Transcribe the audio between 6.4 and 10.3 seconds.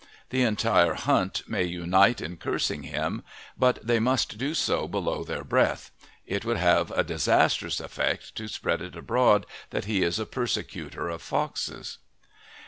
would have a disastrous effect to spread it abroad that he is a